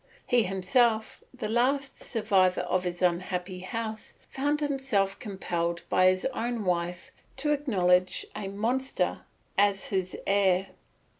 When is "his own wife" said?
6.07-7.11